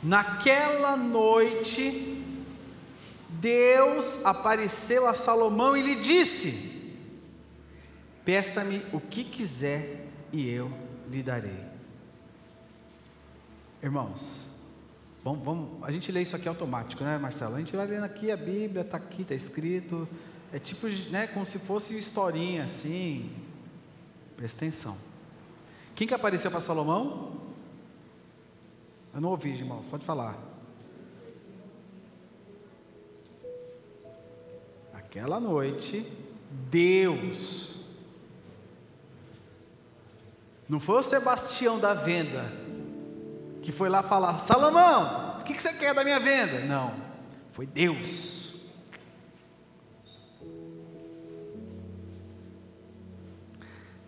[0.01, 2.23] Naquela noite,
[3.29, 6.93] Deus apareceu a Salomão e lhe disse:
[8.25, 10.71] Peça-me o que quiser e eu
[11.11, 11.65] lhe darei.
[13.83, 14.54] Irmãos,
[15.25, 17.57] Vamos, vamos, a gente lê isso aqui automático, né, Marcelo?
[17.57, 20.07] A gente vai lendo aqui a Bíblia, está aqui, está escrito.
[20.53, 23.33] É tipo, né, como se fosse historinha assim.
[24.37, 24.99] Presta atenção.
[25.95, 27.41] Quem que apareceu para Salomão?
[29.15, 30.37] Eu não ouvi, irmãos, pode falar.
[34.93, 36.07] Aquela noite,
[36.71, 37.77] Deus,
[40.69, 42.53] não foi o Sebastião da venda,
[43.65, 46.61] que foi lá falar: Salomão, o que você quer da minha venda?
[46.61, 46.95] Não,
[47.51, 48.55] foi Deus.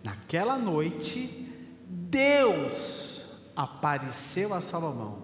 [0.03, 1.51] Naquela noite,
[1.89, 3.23] Deus
[3.55, 5.23] apareceu a Salomão.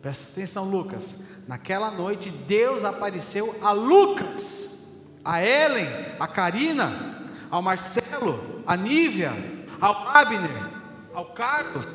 [0.00, 1.20] Presta atenção, Lucas.
[1.46, 4.74] Naquela noite, Deus apareceu a Lucas,
[5.22, 9.32] a Ellen, a Karina, ao Marcelo, a Nívia,
[9.80, 10.65] ao Abner,
[11.16, 11.86] ao Carlos,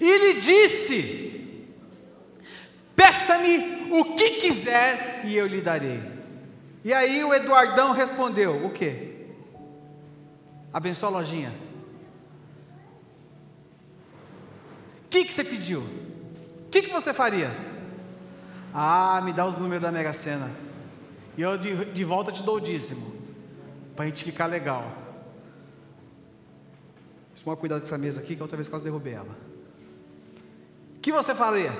[0.00, 1.68] e lhe disse:
[2.96, 6.00] Peça-me o que quiser e eu lhe darei.
[6.82, 9.26] E aí o Eduardão respondeu: O quê?
[10.72, 11.52] Abençoa a lojinha.
[15.04, 15.80] O que, que você pediu?
[15.80, 17.54] O que, que você faria?
[18.72, 20.50] Ah, me dá os números da Mega Sena.
[21.36, 23.12] E eu de, de volta te dou o dízimo.
[23.94, 25.01] Para a gente ficar legal.
[27.44, 29.36] Toma cuidado dessa mesa aqui, que outra vez quase derrubei ela.
[30.96, 31.72] O que você faria?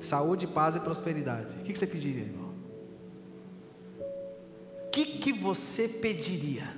[0.00, 1.54] Saúde, paz e prosperidade.
[1.60, 2.54] O que você pediria, irmão?
[4.86, 6.74] O que, que você pediria?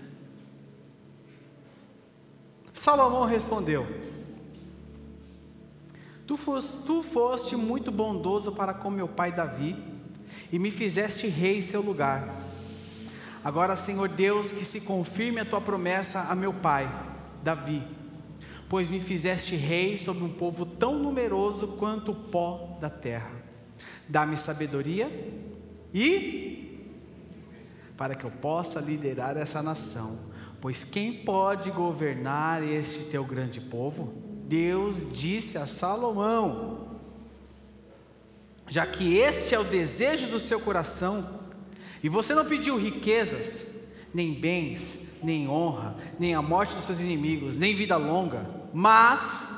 [2.72, 3.86] Salomão respondeu:
[6.26, 9.76] tu foste, tu foste muito bondoso para com meu pai Davi,
[10.50, 12.47] e me fizeste rei em seu lugar.
[13.48, 16.86] Agora, Senhor Deus, que se confirme a tua promessa a meu pai,
[17.42, 17.82] Davi,
[18.68, 23.32] pois me fizeste rei sobre um povo tão numeroso quanto o pó da terra.
[24.06, 25.10] Dá-me sabedoria
[25.94, 26.92] e
[27.96, 30.18] para que eu possa liderar essa nação,
[30.60, 34.12] pois quem pode governar este teu grande povo?
[34.46, 36.98] Deus disse a Salomão:
[38.68, 41.37] já que este é o desejo do seu coração,
[42.02, 43.66] e você não pediu riquezas,
[44.12, 49.48] nem bens, nem honra, nem a morte dos seus inimigos, nem vida longa, mas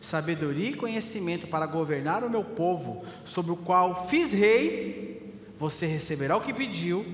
[0.00, 6.36] sabedoria e conhecimento para governar o meu povo, sobre o qual fiz rei, você receberá
[6.36, 7.06] o que pediu,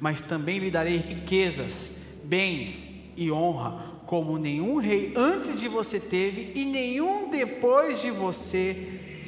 [0.00, 1.92] mas também lhe darei riquezas,
[2.24, 9.20] bens e honra, como nenhum rei antes de você teve e nenhum depois de você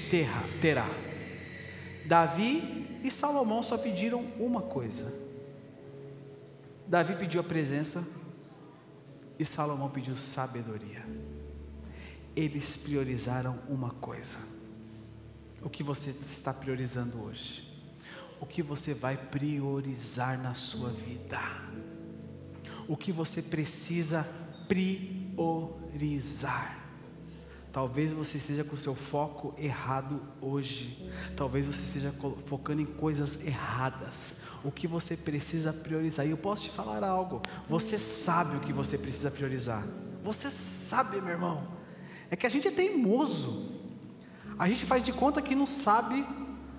[0.61, 0.89] terá.
[2.05, 5.13] Davi e Salomão só pediram uma coisa.
[6.87, 8.07] Davi pediu a presença
[9.39, 11.05] e Salomão pediu sabedoria.
[12.37, 14.39] Eles priorizaram uma coisa.
[15.63, 17.69] O que você está priorizando hoje?
[18.41, 21.41] O que você vai priorizar na sua vida?
[22.89, 24.27] O que você precisa
[24.67, 26.82] priorizar?
[27.73, 31.11] Talvez você esteja com o seu foco errado hoje.
[31.35, 34.35] Talvez você esteja focando em coisas erradas.
[34.63, 36.27] O que você precisa priorizar.
[36.27, 37.41] E eu posso te falar algo.
[37.69, 39.87] Você sabe o que você precisa priorizar.
[40.23, 41.67] Você sabe, meu irmão.
[42.31, 43.73] É que a gente é teimoso.
[44.59, 46.27] A gente faz de conta que não sabe,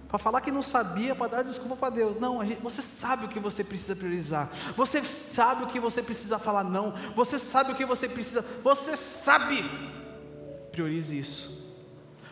[0.07, 2.19] para falar que não sabia, para dar desculpa para Deus.
[2.19, 4.51] Não, gente, você sabe o que você precisa priorizar.
[4.77, 6.93] Você sabe o que você precisa falar não.
[7.15, 8.45] Você sabe o que você precisa.
[8.63, 9.65] Você sabe.
[10.73, 11.71] Priorize isso,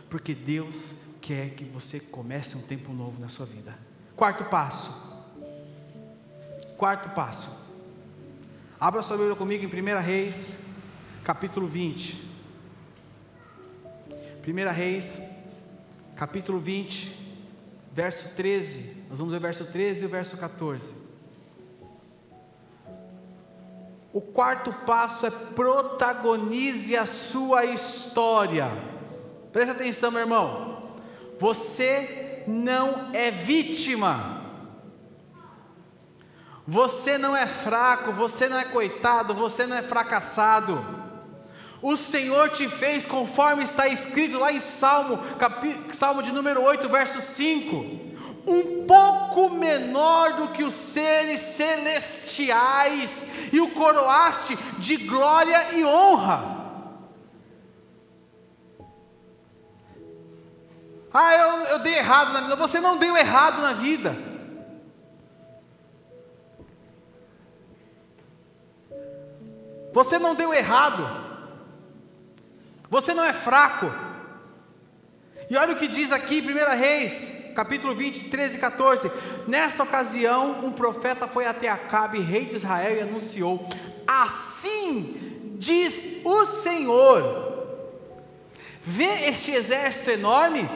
[0.10, 3.77] porque Deus quer que você comece um tempo novo na sua vida.
[4.15, 4.91] Quarto passo.
[6.75, 7.56] Quarto passo.
[8.80, 10.56] Abra sua Bíblia comigo em 1 Reis,
[11.23, 12.19] capítulo 20.
[14.47, 15.21] 1 Reis,
[16.15, 17.15] capítulo 20,
[17.93, 19.04] verso 13.
[19.08, 21.00] Nós vamos ver o verso 13 e o verso 14.
[24.13, 28.69] O quarto passo é protagonize a sua história.
[29.52, 30.82] Presta atenção, meu irmão.
[31.39, 34.41] Você não é vítima.
[36.67, 40.86] Você não é fraco, você não é coitado, você não é fracassado.
[41.82, 45.19] O Senhor te fez conforme está escrito lá em Salmo,
[45.91, 48.11] Salmo de número 8, verso 5
[48.47, 56.62] um pouco menor do que os seres celestiais, e o coroaste de glória e honra.
[61.13, 62.56] Ah, eu, eu dei errado na vida.
[62.56, 64.15] Você não deu errado na vida.
[69.93, 71.06] Você não deu errado.
[72.89, 73.91] Você não é fraco.
[75.49, 79.11] E olha o que diz aqui, 1 Reis, capítulo 20, 13 e 14.
[79.47, 83.67] Nessa ocasião, um profeta foi até Acabe, rei de Israel, e anunciou:
[84.07, 87.51] Assim diz o Senhor:
[88.83, 90.67] Vê este exército enorme?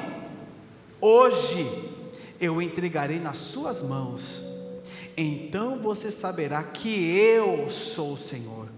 [1.01, 1.91] Hoje
[2.39, 4.43] eu entregarei nas suas mãos.
[5.17, 8.69] Então você saberá que eu sou o Senhor.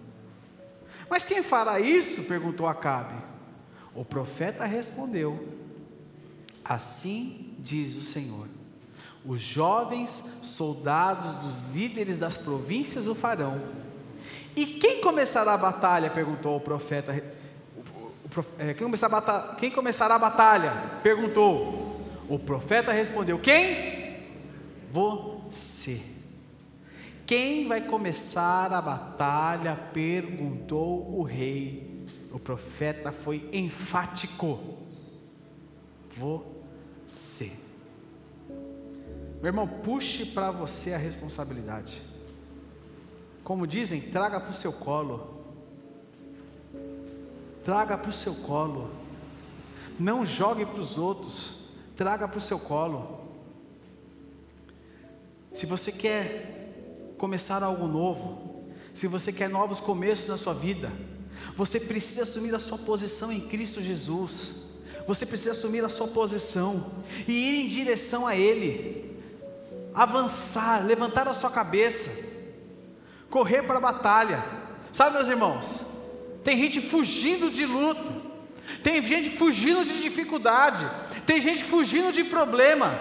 [1.09, 2.23] Mas quem fará isso?
[2.23, 3.15] perguntou Acabe.
[3.95, 5.47] O profeta respondeu:
[6.63, 8.47] Assim diz o Senhor.
[9.26, 13.61] Os jovens soldados dos líderes das províncias o farão.
[14.55, 16.09] E quem começará a batalha?
[16.09, 17.11] perguntou o profeta.
[18.57, 20.72] É, quem, começará a batalha, quem começará a batalha?
[21.03, 22.01] perguntou.
[22.30, 24.24] O profeta respondeu: Quem?
[24.91, 26.01] Você.
[27.26, 29.76] Quem vai começar a batalha?
[29.93, 32.05] perguntou o rei.
[32.32, 34.59] O profeta foi enfático.
[36.15, 36.56] Você.
[39.41, 42.01] Meu irmão, puxe para você a responsabilidade.
[43.43, 45.45] Como dizem, traga para o seu colo.
[47.63, 48.91] Traga para o seu colo.
[49.99, 51.59] Não jogue para os outros.
[51.95, 53.21] Traga para o seu colo.
[55.53, 60.91] Se você quer começar algo novo, se você quer novos começos na sua vida,
[61.55, 64.66] você precisa assumir a sua posição em Cristo Jesus.
[65.07, 66.91] Você precisa assumir a sua posição
[67.27, 69.17] e ir em direção a Ele,
[69.93, 72.11] avançar, levantar a sua cabeça,
[73.29, 74.43] correr para a batalha.
[74.91, 75.85] Sabe, meus irmãos,
[76.43, 78.11] tem gente fugindo de luta,
[78.83, 80.85] tem gente fugindo de dificuldade,
[81.25, 82.93] tem gente fugindo de problema.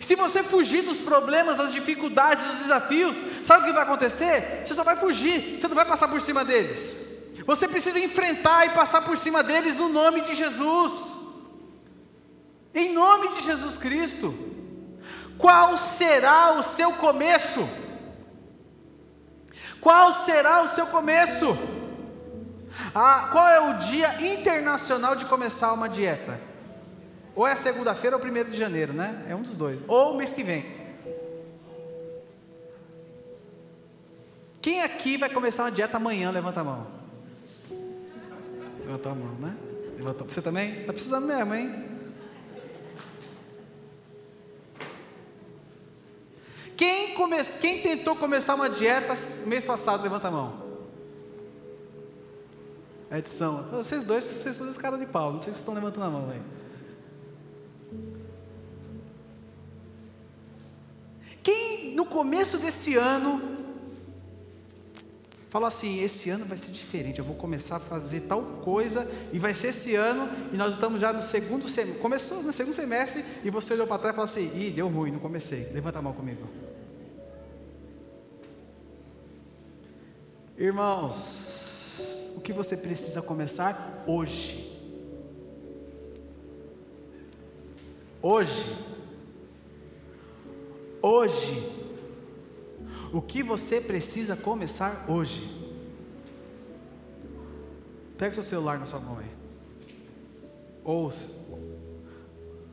[0.00, 4.62] Se você fugir dos problemas, das dificuldades, dos desafios, sabe o que vai acontecer?
[4.64, 7.08] Você só vai fugir, você não vai passar por cima deles.
[7.46, 11.14] Você precisa enfrentar e passar por cima deles no nome de Jesus.
[12.74, 14.34] Em nome de Jesus Cristo.
[15.36, 17.68] Qual será o seu começo?
[19.80, 21.56] Qual será o seu começo?
[22.94, 26.40] Ah, qual é o dia internacional de começar uma dieta?
[27.34, 29.24] Ou é segunda-feira ou primeiro de janeiro, né?
[29.28, 29.80] É um dos dois.
[29.86, 30.76] Ou mês que vem.
[34.60, 36.30] Quem aqui vai começar uma dieta amanhã?
[36.30, 36.97] Levanta a mão.
[38.88, 39.54] Levantou a mão, né?
[39.98, 40.26] Levantou.
[40.26, 40.80] Você também?
[40.80, 41.84] Está precisando mesmo, hein?
[46.74, 47.36] Quem, come...
[47.60, 49.12] Quem tentou começar uma dieta
[49.44, 50.02] mês passado?
[50.02, 50.62] Levanta a mão.
[53.10, 53.64] A edição.
[53.70, 55.34] Vocês dois, vocês são os caras de pau.
[55.34, 56.40] Não sei se estão levantando a mão aí.
[61.42, 63.57] Quem no começo desse ano
[65.48, 69.38] Falou assim: esse ano vai ser diferente, eu vou começar a fazer tal coisa, e
[69.38, 72.00] vai ser esse ano, e nós estamos já no segundo semestre.
[72.00, 75.10] Começou no segundo semestre, e você olhou para trás e falou assim: ih, deu ruim,
[75.10, 75.68] não comecei.
[75.72, 76.46] Levanta a mão comigo.
[80.56, 84.76] Irmãos, o que você precisa começar hoje?
[88.20, 88.76] Hoje.
[91.00, 91.77] Hoje
[93.12, 95.56] o que você precisa começar hoje?
[98.18, 99.30] Pega seu celular na sua mão aí.
[100.84, 101.10] Ou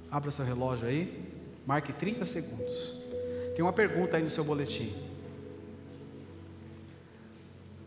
[0.10, 1.24] abra seu relógio aí.
[1.66, 2.96] Marque 30 segundos.
[3.56, 4.96] Tem uma pergunta aí no seu boletim.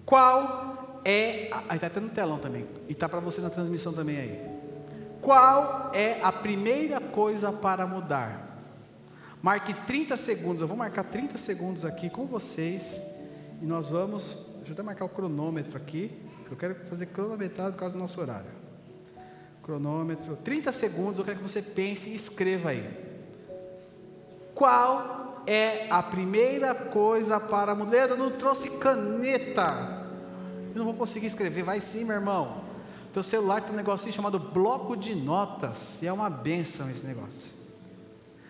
[0.04, 1.50] Qual é.
[1.68, 2.66] Aí está até no telão também.
[2.88, 4.58] E está para você na transmissão também aí.
[5.20, 8.47] Qual é a primeira coisa para mudar?
[9.40, 13.00] Marque 30 segundos, eu vou marcar 30 segundos aqui com vocês
[13.62, 14.46] e nós vamos.
[14.56, 16.10] Deixa eu até marcar o cronômetro aqui,
[16.50, 18.50] eu quero fazer cronometrado por causa do nosso horário.
[19.62, 22.88] Cronômetro, 30 segundos, eu quero que você pense e escreva aí.
[24.54, 28.10] Qual é a primeira coisa para mudar?
[28.10, 30.06] Eu não trouxe caneta.
[30.74, 32.64] Eu não vou conseguir escrever, vai sim, meu irmão.
[33.12, 37.57] Teu celular tem um negocinho chamado bloco de notas, e é uma benção esse negócio.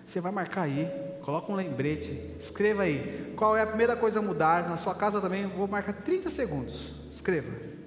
[0.09, 0.91] Você vai marcar aí,
[1.21, 3.35] coloca um lembrete, escreva aí.
[3.37, 4.67] Qual é a primeira coisa a mudar?
[4.67, 6.95] Na sua casa também, vou marcar 30 segundos.
[7.13, 7.78] Escreva.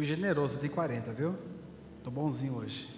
[0.00, 1.36] Fui generoso, dei 40, viu?
[1.98, 2.88] Estou bonzinho hoje.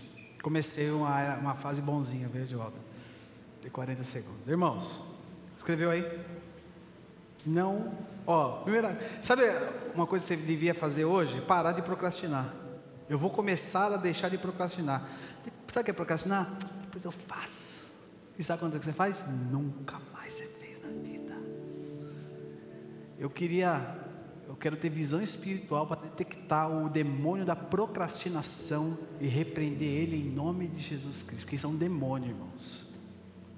[0.40, 2.78] Comecei uma, uma fase bonzinha, veio de volta.
[3.60, 4.46] De 40 segundos.
[4.46, 5.04] Irmãos,
[5.56, 6.24] escreveu aí?
[7.44, 7.92] Não.
[8.24, 8.96] Ó, primeira.
[9.20, 9.42] Sabe
[9.96, 11.40] uma coisa que você devia fazer hoje?
[11.40, 12.54] Parar de procrastinar.
[13.08, 15.04] Eu vou começar a deixar de procrastinar.
[15.66, 16.56] Sabe o que é procrastinar?
[16.82, 17.84] Depois eu faço.
[18.38, 19.24] E sabe quando é você faz?
[19.50, 21.34] Nunca mais você fez na vida.
[23.18, 24.11] Eu queria
[24.48, 30.30] eu quero ter visão espiritual para detectar o demônio da procrastinação e repreender ele em
[30.30, 32.90] nome de Jesus Cristo, porque isso é um demônio, irmãos.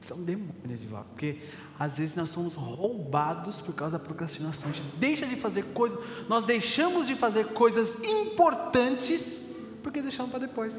[0.01, 1.39] Isso é um demônio de vaca, porque
[1.79, 4.71] às vezes nós somos roubados por causa da procrastinação.
[4.71, 9.45] A gente deixa de fazer coisas, nós deixamos de fazer coisas importantes
[9.85, 10.75] porque deixamos para depois.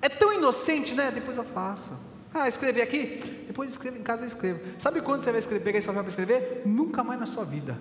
[0.00, 1.10] É tão inocente, né?
[1.10, 1.90] Depois eu faço.
[2.32, 3.44] Ah, escrever aqui?
[3.46, 4.60] Depois escrevo em casa eu escrevo.
[4.78, 6.62] Sabe quando você vai escrever, pegar esse papel para escrever?
[6.66, 7.78] Nunca mais na sua vida.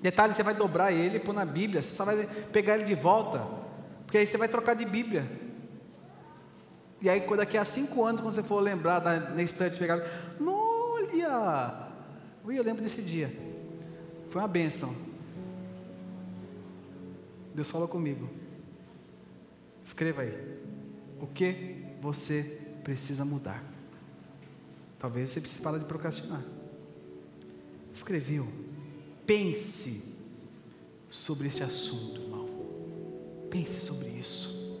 [0.00, 3.46] Detalhe, você vai dobrar ele pôr na Bíblia, você só vai pegar ele de volta.
[4.04, 5.30] Porque aí você vai trocar de Bíblia.
[7.00, 10.02] E aí, daqui a cinco anos, quando você for lembrar na, na estante, pegar.
[10.40, 11.88] Olha!
[12.44, 13.34] Eu lembro desse dia.
[14.30, 14.94] Foi uma benção.
[17.54, 18.28] Deus falou comigo.
[19.84, 20.58] Escreva aí.
[21.20, 23.62] O que você precisa mudar?
[24.98, 26.42] Talvez você precise parar de procrastinar.
[27.92, 28.46] Escreveu.
[29.30, 30.02] Pense
[31.08, 32.48] sobre este assunto, irmão.
[33.48, 34.76] Pense sobre isso.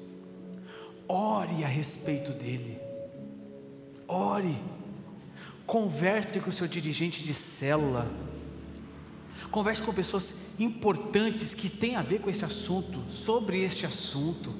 [1.06, 2.76] Ore a respeito dele.
[4.08, 4.58] Ore.
[5.64, 8.10] Converte com o seu dirigente de célula.
[9.52, 14.52] Converse com pessoas importantes que têm a ver com esse assunto, sobre este assunto.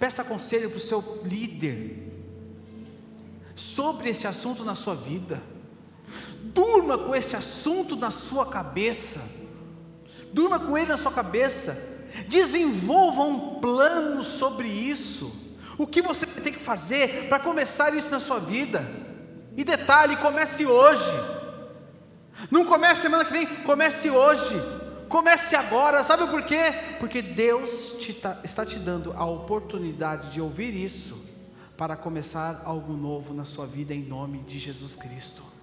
[0.00, 2.10] Peça conselho para o seu líder
[3.54, 5.42] sobre esse assunto na sua vida.
[6.54, 9.28] Durma com esse assunto na sua cabeça.
[10.32, 11.76] Durma com ele na sua cabeça.
[12.28, 15.34] Desenvolva um plano sobre isso.
[15.76, 18.88] O que você tem que fazer para começar isso na sua vida?
[19.56, 21.12] E detalhe, comece hoje.
[22.50, 24.54] Não comece semana que vem, comece hoje.
[25.08, 26.96] Comece agora, sabe por quê?
[26.98, 31.22] Porque Deus te tá, está te dando a oportunidade de ouvir isso
[31.76, 35.53] para começar algo novo na sua vida em nome de Jesus Cristo.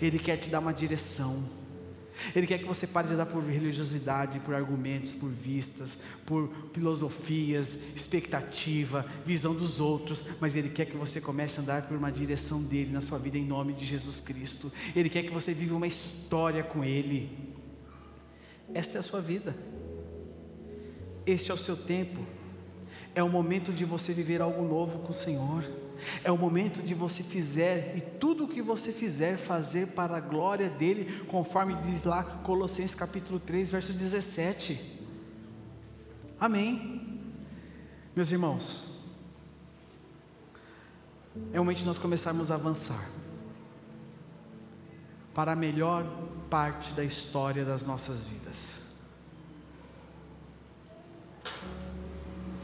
[0.00, 1.44] Ele quer te dar uma direção.
[2.34, 7.78] Ele quer que você pare de andar por religiosidade, por argumentos, por vistas, por filosofias,
[7.94, 12.62] expectativa, visão dos outros, mas Ele quer que você comece a andar por uma direção
[12.62, 14.72] dele na sua vida em nome de Jesus Cristo.
[14.94, 17.52] Ele quer que você viva uma história com Ele.
[18.72, 19.54] Esta é a sua vida,
[21.26, 22.20] este é o seu tempo,
[23.14, 25.64] é o momento de você viver algo novo com o Senhor.
[26.22, 30.20] É o momento de você fizer, e tudo o que você fizer, fazer para a
[30.20, 35.02] glória dEle, conforme diz lá Colossenses capítulo 3, verso 17.
[36.38, 37.22] Amém.
[38.14, 38.84] Meus irmãos,
[41.52, 43.10] é o momento de nós começarmos a avançar
[45.34, 46.06] para a melhor
[46.48, 48.82] parte da história das nossas vidas.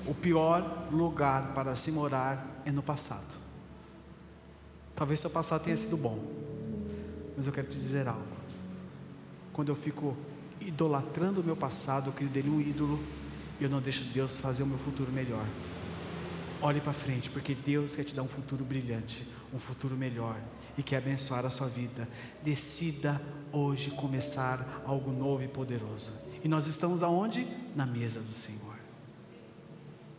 [0.07, 3.37] O pior lugar para se morar é no passado.
[4.95, 6.23] Talvez seu passado tenha sido bom,
[7.37, 8.27] mas eu quero te dizer algo.
[9.53, 10.17] Quando eu fico
[10.61, 13.03] idolatrando o meu passado, eu crio dele um ídolo,
[13.59, 15.45] e eu não deixo Deus fazer o meu futuro melhor.
[16.63, 20.39] Olhe para frente, porque Deus quer te dar um futuro brilhante, um futuro melhor
[20.77, 22.09] e quer abençoar a sua vida.
[22.43, 23.21] Decida
[23.53, 26.13] hoje começar algo novo e poderoso.
[26.43, 27.47] E nós estamos aonde?
[27.75, 28.77] Na mesa do Senhor.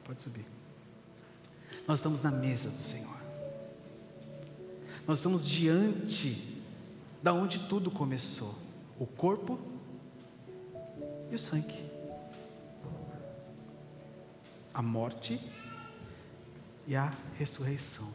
[0.03, 0.50] Pode subir.
[1.91, 3.17] Nós estamos na mesa do Senhor.
[5.05, 6.63] Nós estamos diante
[7.21, 8.55] da onde tudo começou:
[8.97, 9.59] o corpo
[11.29, 11.83] e o sangue,
[14.73, 15.37] a morte
[16.87, 18.07] e a ressurreição.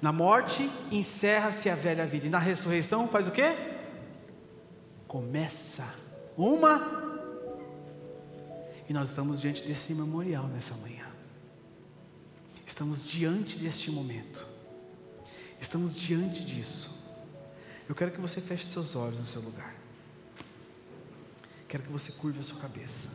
[0.00, 3.56] Na morte encerra-se a velha vida, e na ressurreição faz o quê?
[5.08, 5.96] Começa
[6.36, 7.02] uma
[8.92, 10.91] e nós estamos diante desse memorial nessa manhã.
[12.72, 14.46] Estamos diante deste momento.
[15.60, 16.98] Estamos diante disso.
[17.86, 19.74] Eu quero que você feche seus olhos no seu lugar.
[21.68, 23.10] Quero que você curva a sua cabeça.